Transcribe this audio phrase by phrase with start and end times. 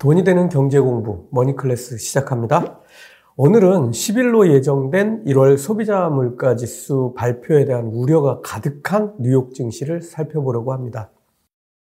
[0.00, 2.80] 돈이 되는 경제 공부 머니 클래스 시작합니다.
[3.36, 11.10] 오늘은 10일로 예정된 1월 소비자 물가 지수 발표에 대한 우려가 가득한 뉴욕 증시를 살펴보려고 합니다.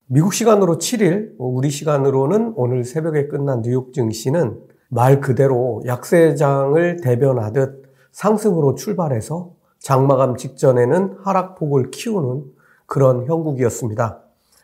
[0.08, 4.60] 미국 시간으로 7일, 우리 시간으로는 오늘 새벽에 끝난 뉴욕 증시는
[4.90, 12.46] 말 그대로 약세장을 대변하듯 상승으로 출발해서 장마감 직전에는 하락폭을 키우는
[12.88, 14.24] 그런 형국이었습니다.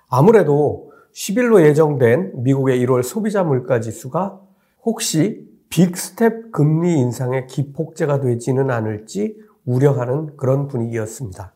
[0.09, 0.86] 아무래도
[1.17, 4.39] 10일로 예정된 미국의 1월 소비자 물가 지수가
[4.83, 9.35] 혹시 빅스텝 금리 인상의 기폭제가 되지는 않을지
[9.65, 11.55] 우려하는 그런 분위기였습니다.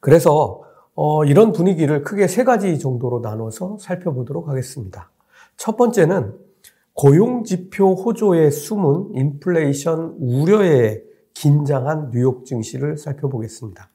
[0.00, 0.62] 그래서
[0.94, 5.10] 어, 이런 분위기를 크게 세 가지 정도로 나눠서 살펴보도록 하겠습니다.
[5.56, 6.34] 첫 번째는
[6.92, 13.88] 고용 지표 호조에 숨은 인플레이션 우려에 긴장한 뉴욕 증시를 살펴보겠습니다.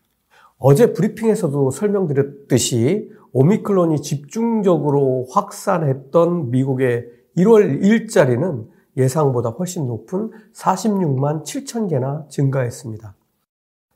[0.58, 12.26] 어제 브리핑에서도 설명드렸듯이 오미클론이 집중적으로 확산했던 미국의 1월 일자리는 예상보다 훨씬 높은 46만 7천 개나
[12.29, 13.13] 증가했습니다.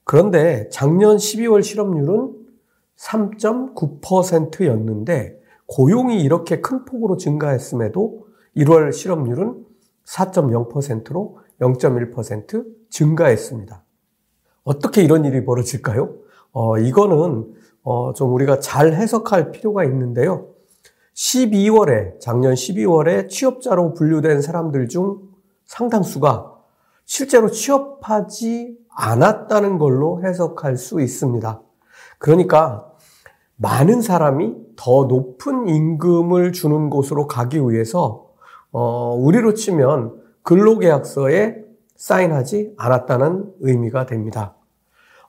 [0.03, 2.33] 그런데 작년 12월 실업률은
[2.97, 8.27] 3.9%였는데 고용이 이렇게 큰 폭으로 증가했음에도
[8.57, 9.65] 1월 실업률은
[10.05, 13.85] 4.0%로 0.1% 증가했습니다.
[14.65, 16.13] 어떻게 이런 일이 벌어질까요?
[16.51, 17.53] 어, 이거는
[17.89, 20.49] 어, 좀 우리가 잘 해석할 필요가 있는데요.
[21.15, 25.21] 12월에, 작년 12월에 취업자로 분류된 사람들 중
[25.65, 26.53] 상당수가
[27.05, 31.63] 실제로 취업하지 않았다는 걸로 해석할 수 있습니다.
[32.19, 32.91] 그러니까
[33.55, 38.27] 많은 사람이 더 높은 임금을 주는 곳으로 가기 위해서
[38.71, 41.63] 어, 우리로 치면 근로계약서에
[41.95, 44.58] 사인하지 않았다는 의미가 됩니다.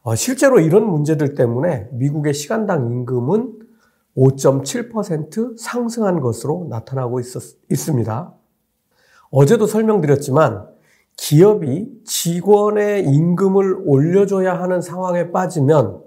[0.02, 3.58] 어, 실제로 이런 문제들 때문에 미국의 시간당 임금은
[4.16, 8.34] 5.7% 상승한 것으로 나타나고 있었, 있습니다.
[9.30, 10.69] 어제도 설명드렸지만
[11.16, 16.02] 기업이 직원의 임금을 올려줘야 하는 상황에 빠지면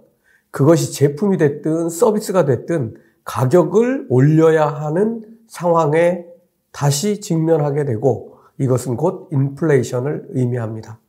[0.49, 6.25] 그것이 제품이 됐든 서비스가 됐든 가격을 올려야 하는 상황에
[6.71, 10.99] 다시 직면하게 되고 이것은 곧 인플레이션을 의미합니다.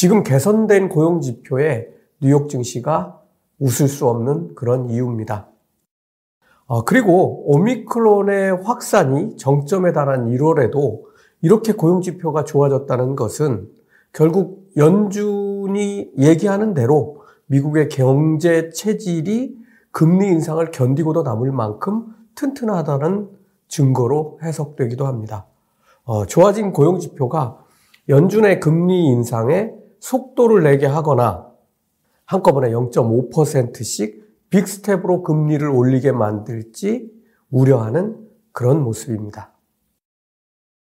[0.00, 1.88] 지금 개선된 고용 지표에
[2.20, 3.20] 뉴욕 증시가
[3.58, 5.48] 웃을 수 없는 그런 이유입니다.
[6.66, 11.02] 어, 그리고 오미크론의 확산이 정점에 달한 1월에도
[11.42, 13.72] 이렇게 고용 지표가 좋아졌다는 것은
[14.12, 19.58] 결국 연준이 얘기하는 대로 미국의 경제 체질이
[19.90, 23.30] 금리 인상을 견디고도 남을 만큼 튼튼하다는
[23.66, 25.46] 증거로 해석되기도 합니다.
[26.04, 27.58] 어, 좋아진 고용 지표가
[28.08, 31.48] 연준의 금리 인상에 속도를 내게 하거나
[32.24, 37.10] 한꺼번에 0.5%씩 빅스텝으로 금리를 올리게 만들지
[37.50, 38.16] 우려하는
[38.52, 39.52] 그런 모습입니다.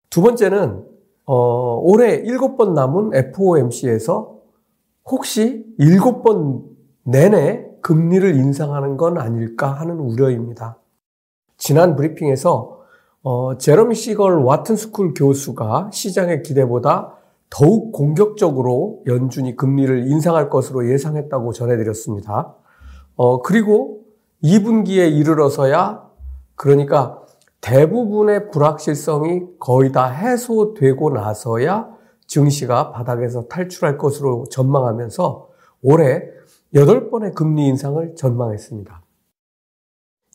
[0.09, 0.85] 두 번째는
[1.25, 4.39] 어, 올해 7번 남은 FOMC에서
[5.05, 6.63] 혹시 7번
[7.03, 10.79] 내내 금리를 인상하는 건 아닐까 하는 우려입니다.
[11.57, 12.77] 지난 브리핑에서
[13.23, 17.16] 어, 제러미 시걸 와튼 스쿨 교수가 시장의 기대보다
[17.49, 22.55] 더욱 공격적으로 연준이 금리를 인상할 것으로 예상했다고 전해드렸습니다.
[23.15, 24.01] 어, 그리고
[24.43, 26.07] 2분기에 이르러서야
[26.55, 27.21] 그러니까
[27.61, 31.89] 대부분의 불확실성이 거의 다 해소되고 나서야
[32.27, 35.49] 증시가 바닥에서 탈출할 것으로 전망하면서
[35.81, 36.23] 올해
[36.75, 39.01] 8번의 금리 인상을 전망했습니다.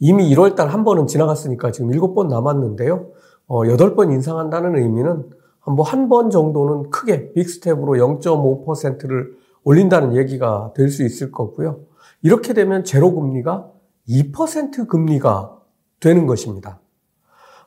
[0.00, 3.10] 이미 1월달 한 번은 지나갔으니까 지금 7번 남았는데요.
[3.46, 5.30] 어, 8번 인상한다는 의미는
[5.66, 11.80] 뭐 한 번 정도는 크게 빅스텝으로 0.5%를 올린다는 얘기가 될 수 있을 거고요.
[12.22, 13.70] 이렇게 되면 제로 금리가
[14.08, 15.58] 2% 금리가
[16.00, 16.80] 되는 것입니다.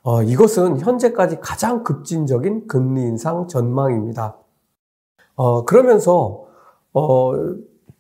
[0.04, 4.38] 어, 이것은 현재까지 가장 급진적인 금리 인상 전망입니다.
[5.36, 6.46] 어, 그러면서
[6.94, 7.32] 어,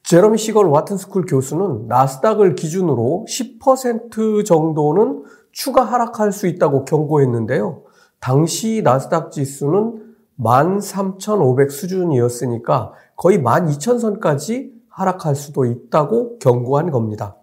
[0.04, 7.85] 제러미 시걸 와튼스쿨 교수는 나스닥을 기준으로 10% 정도는 추가 하락할 수 있다고 경고했는데요.
[8.26, 17.36] 당시 나스닥 지수는 13,500 수준이었으니까 거의 12,000선까지 하락할 수도 있다고 경고한 겁니다.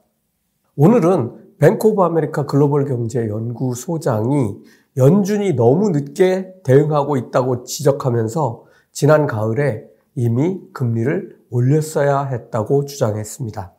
[0.75, 4.57] 오늘은 뱅크 오브 아메리카 글로벌 경제 연구소장이
[4.97, 9.85] 연준이 너무 늦게 대응하고 있다고 지적하면서 지난 가을에
[10.17, 13.73] 이미 금리를 올렸어야 했다고 주장했습니다.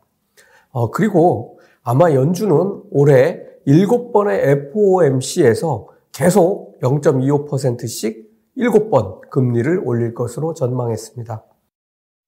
[0.70, 4.38] 어, 그리고 아마 연준은 올해 7번의
[4.72, 11.44] FOMC에서 계속 0.25%씩 7번 금리를 올릴 것으로 전망했습니다.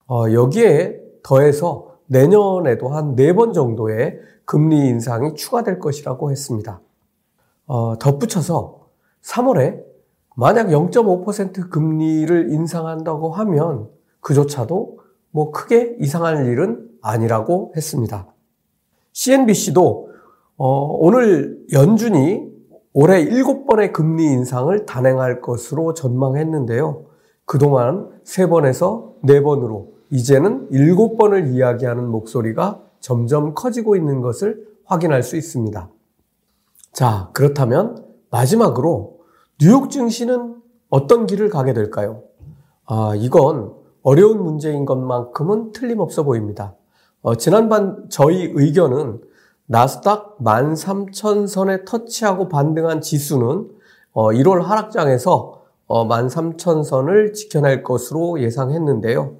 [0.09, 6.81] 어, 여기에 더해서 내년에도 한 4번 정도의 금리 인상이 추가될 것이라고 했습니다.
[7.67, 8.89] 어, 덧붙여서
[9.23, 9.83] 3월에
[10.35, 13.89] 만약 0.5% 금리를 인상한다고 하면
[14.21, 14.99] 그조차도
[15.31, 18.27] 뭐 크게 이상할 일은 아니라고 했습니다.
[19.13, 20.11] CNBC도
[20.57, 22.56] 어, 오늘 연준이
[22.99, 27.05] 올해 7번의 금리 인상을 단행할 것으로 전망했는데요.
[27.45, 35.91] 그동안 3번에서 4번으로 이제는 7번을 이야기하는 목소리가 점점 커지고 있는 것을 확인할 수 있습니다.
[36.95, 39.19] 자, 그렇다면 마지막으로
[39.61, 40.57] 뉴욕 증시는
[40.89, 42.23] 어떤 길을 가게 될까요?
[42.87, 46.75] 아, 이건 어려운 문제인 것만큼은 틀림없어 보입니다.
[47.21, 49.21] 어, 지난번 저희 의견은
[49.67, 53.69] 나스닥 13,000선에 터치하고 반등한 지수는
[54.13, 59.37] 어, 1월 하락장에서 어, 13,000선을 지켜낼 것으로 예상했는데요.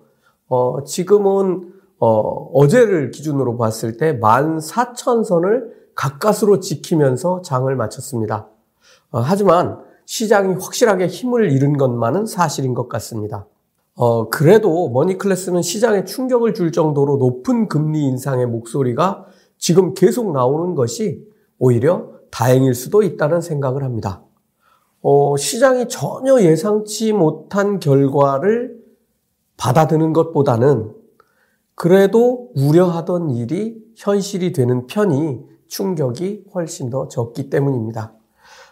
[0.49, 8.49] 어, 지금은 어, 제를 기준으로 봤을 때 14,000선을 가까스로 지키면서 장을 마쳤습니다.
[9.11, 13.47] 어, 하지만 시장이 확실하게 힘을 잃은 것만은 사실인 것 같습니다.
[13.95, 19.25] 어, 그래도 머니클래스는 시장에 충격을 줄 정도로 높은 금리 인상의 목소리가
[19.59, 21.27] 지금 계속 나오는 것이
[21.59, 24.23] 오히려 다행일 수도 있다는 생각을 합니다.
[25.03, 28.77] 어, 시장이 전혀 예상치 못한 결과를
[29.57, 30.93] 받아드는 것보다는
[31.75, 38.15] 그래도 우려하던 일이 현실이 되는 편이 충격이 훨씬 더 적기 때문입니다.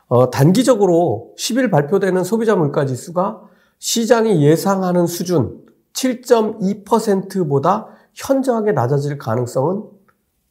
[0.09, 3.43] 어, 단기적으로 10일 발표되는 소비자 물가 지수가
[3.79, 9.83] 시장이 예상하는 수준 7.2%보다 현저하게 낮아질 가능성은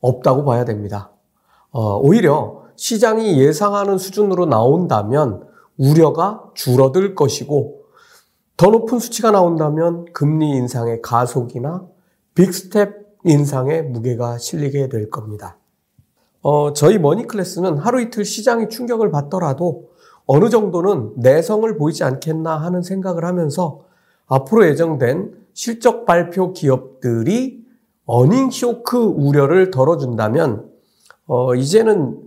[0.04, 1.12] 없다고 봐야 됩니다.
[1.72, 5.48] 어, 오히려 시장이 예상하는 수준으로 나온다면
[5.78, 7.86] 우려가 줄어들 것이고
[8.58, 11.88] 더 높은 수치가 나온다면 금리 인상의 가속이나
[12.36, 15.58] 빅스텝 인상의 무게가 실리게 될 겁니다.
[16.42, 19.90] 어, 저희 머니클래스는 하루 이틀 시장이 충격을 받더라도
[20.26, 23.86] 어느 정도는 내성을 보이지 않겠나 하는 생각을 하면서
[24.28, 27.63] 앞으로 예정된 실적 발표 기업들이
[28.06, 30.70] 어닝 쇼크 우려를 덜어준다면
[31.26, 32.20] 어, 이제는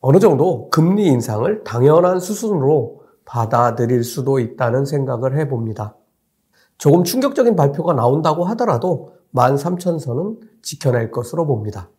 [0.00, 5.96] 어느 정도 금리 인상을 당연한 수순으로 받아들일 수도 있다는 생각을 해봅니다.
[6.78, 11.90] 조금 충격적인 발표가 나온다고 하더라도 13,000선은 지켜낼 것으로 봅니다.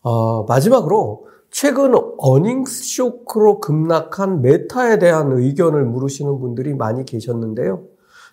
[0.00, 7.84] 어, 마지막으로 최근 어닝스 쇼크로 급락한 메타에 대한 의견을 물으시는 분들이 많이 계셨는데요.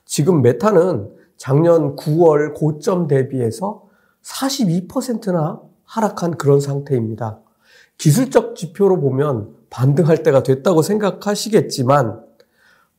[0.05, 3.83] 지금 메타는 작년 9월 고점 대비해서
[4.23, 7.39] 42%나 하락한 그런 상태입니다.
[7.97, 12.21] 기술적 지표로 보면 반등할 때가 됐다고 생각하시겠지만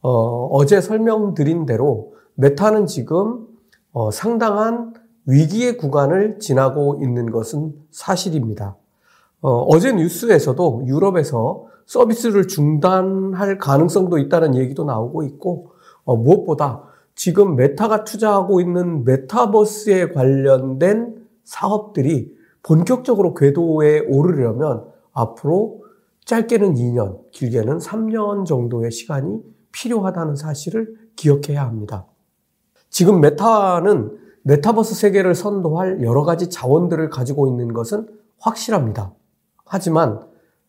[0.00, 3.46] 어, 제 설명드린 대로 메타는 지금
[3.92, 4.94] 어, 상당한
[5.26, 8.76] 위기의 구간을 지나고 있는 것은 사실입니다.
[9.42, 15.72] 어, 제 뉴스에서도 유럽에서 서비스를 중단할 가능성도 있다는 얘기도 나오고 있고
[16.04, 16.89] 어, 무엇보다
[17.20, 25.84] 지금 메타가 투자하고 있는 메타버스에 관련된 사업들이 본격적으로 궤도에 오르려면 앞으로
[26.24, 32.06] 짧게는 2년, 길게는 3년 정도의 시간이 필요하다는 사실을 기억해야 합니다.
[32.88, 38.08] 지금 메타는 메타버스 세계를 선도할 여러 가지 자원들을 가지고 있는 것은
[38.38, 39.12] 확실합니다.
[39.66, 40.20] 하지만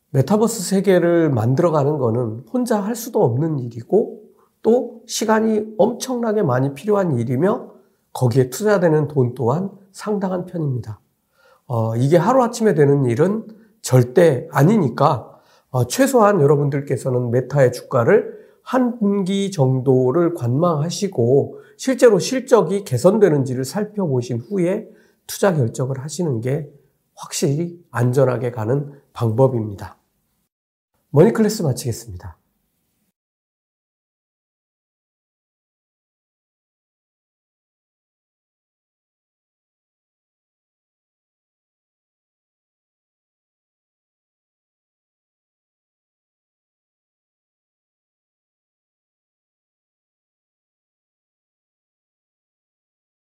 [0.10, 4.30] 메타버스 세계를 만들어가는 것은 혼자 할 수도 없는 일이고
[4.62, 7.72] 또 시간이 엄청나게 많이 필요한 일이며
[8.13, 11.00] 거기에 투자되는 돈 또한 상당한 편입니다.
[11.68, 13.48] 어, 이게 하루아침에 되는 일은
[13.82, 15.39] 절대 아니니까
[15.70, 24.88] 어, 최소한 여러분들께서는 메타의 주가를 한 분기 정도를 관망하시고 실제로 실적이 개선되는지를 살펴보신 후에
[25.25, 26.70] 투자 결정을 하시는 게
[27.15, 29.98] 확실히 안전하게 가는 방법입니다.
[31.10, 32.40] 머니클래스 마치겠습니다.